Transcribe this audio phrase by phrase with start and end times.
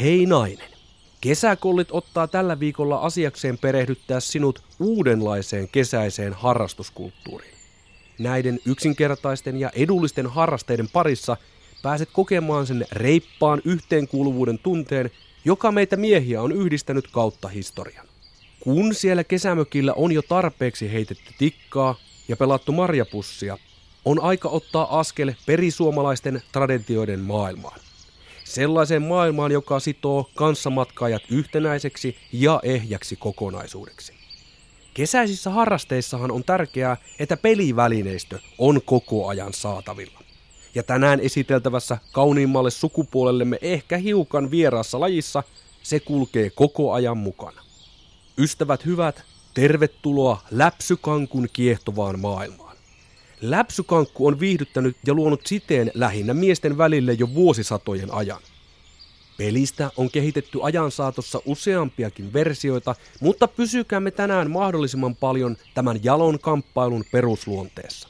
[0.00, 0.68] Hei nainen.
[1.20, 7.54] Kesäkollit ottaa tällä viikolla asiakseen perehdyttää sinut uudenlaiseen kesäiseen harrastuskulttuuriin.
[8.18, 11.36] Näiden yksinkertaisten ja edullisten harrasteiden parissa
[11.82, 15.10] pääset kokemaan sen reippaan yhteenkuuluvuuden tunteen,
[15.44, 18.06] joka meitä miehiä on yhdistänyt kautta historian.
[18.60, 21.94] Kun siellä kesämökillä on jo tarpeeksi heitetty tikkaa
[22.28, 23.58] ja pelattu marjapussia,
[24.04, 27.80] on aika ottaa askel perisuomalaisten traditioiden maailmaan.
[28.44, 34.12] Sellaiseen maailmaan, joka sitoo kanssamatkaajat yhtenäiseksi ja ehjäksi kokonaisuudeksi.
[34.94, 40.20] Kesäisissä harrasteissahan on tärkeää, että pelivälineistö on koko ajan saatavilla.
[40.74, 45.42] Ja tänään esiteltävässä kauniimmalle sukupuolellemme ehkä hiukan vieraassa lajissa
[45.82, 47.62] se kulkee koko ajan mukana.
[48.38, 49.22] Ystävät hyvät,
[49.54, 52.63] tervetuloa läpsykankun kiehtovaan maailmaan.
[53.46, 58.40] Läpsykankku on viihdyttänyt ja luonut siteen lähinnä miesten välille jo vuosisatojen ajan.
[59.36, 67.04] Pelistä on kehitetty ajan saatossa useampiakin versioita, mutta pysykäämme tänään mahdollisimman paljon tämän jalon kamppailun
[67.12, 68.08] perusluonteessa.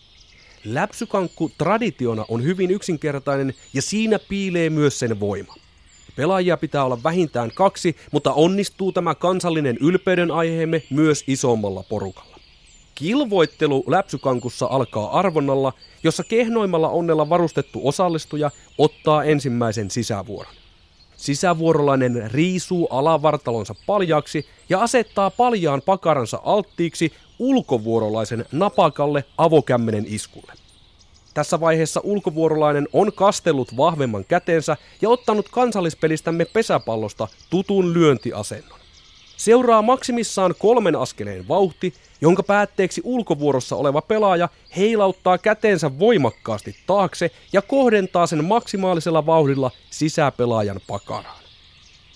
[0.64, 5.54] Läpsykankku traditiona on hyvin yksinkertainen ja siinä piilee myös sen voima.
[6.16, 12.33] Pelaajia pitää olla vähintään kaksi, mutta onnistuu tämä kansallinen ylpeyden aiheemme myös isommalla porukalla.
[12.94, 20.54] Kilvoittelu läpsykankussa alkaa arvonnalla, jossa kehnoimmalla onnella varustettu osallistuja ottaa ensimmäisen sisävuoron.
[21.16, 30.52] Sisävuorolainen riisuu alavartalonsa paljaaksi ja asettaa paljaan pakaransa alttiiksi ulkovuorolaisen napakalle avokämmenen iskulle.
[31.34, 38.83] Tässä vaiheessa ulkovuorolainen on kastellut vahvemman kätensä ja ottanut kansallispelistämme pesäpallosta tutun lyöntiasennon.
[39.36, 47.62] Seuraa maksimissaan kolmen askeleen vauhti, jonka päätteeksi ulkovuorossa oleva pelaaja heilauttaa käteensä voimakkaasti taakse ja
[47.62, 51.44] kohdentaa sen maksimaalisella vauhdilla sisäpelaajan pakaraan.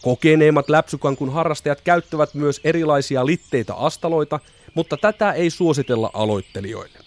[0.03, 4.41] Kokeneemmat läpsykankun harrastajat käyttävät myös erilaisia litteitä astaloita,
[4.75, 6.99] mutta tätä ei suositella aloittelijoille.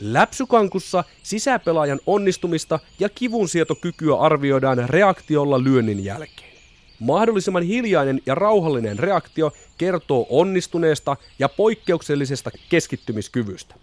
[0.00, 6.59] Läpsykankussa sisäpelaajan onnistumista ja kivunsietokykyä arvioidaan reaktiolla lyönnin jälkeen.
[7.00, 13.74] Mahdollisimman hiljainen ja rauhallinen reaktio kertoo onnistuneesta ja poikkeuksellisesta keskittymiskyvystä.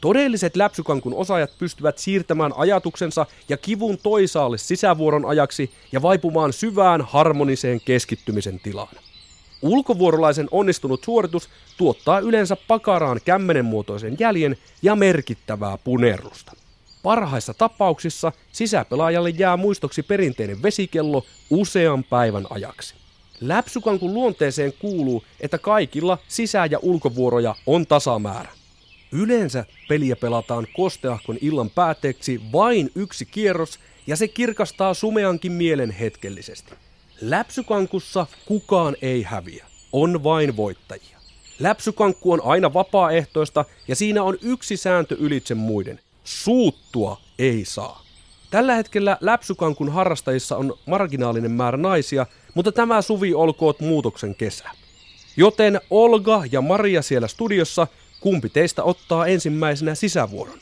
[0.00, 7.80] Todelliset läpsykankun osaajat pystyvät siirtämään ajatuksensa ja kivun toisaalle sisävuoron ajaksi ja vaipumaan syvään harmoniseen
[7.80, 8.96] keskittymisen tilaan.
[9.62, 16.52] Ulkovuorolaisen onnistunut suoritus tuottaa yleensä pakaraan kämmenenmuotoisen jäljen ja merkittävää punerrusta.
[17.06, 22.94] Parhaissa tapauksissa sisäpelaajalle jää muistoksi perinteinen vesikello usean päivän ajaksi.
[23.40, 28.48] Läpsykankun luonteeseen kuuluu, että kaikilla sisä- ja ulkovuoroja on tasamäärä.
[29.12, 36.72] Yleensä peliä pelataan kosteahkon illan päätteeksi vain yksi kierros ja se kirkastaa sumeankin mielen hetkellisesti.
[37.20, 41.18] Läpsykankussa kukaan ei häviä, on vain voittajia.
[41.58, 46.00] Läpsykankku on aina vapaaehtoista ja siinä on yksi sääntö ylitse muiden.
[46.26, 48.02] Suuttua ei saa.
[48.50, 54.70] Tällä hetkellä läpsykankun harrastajissa on marginaalinen määrä naisia, mutta tämä suvi olkoot muutoksen kesä.
[55.36, 57.86] Joten Olga ja Maria siellä studiossa,
[58.20, 60.58] kumpi teistä ottaa ensimmäisenä sisävuoron?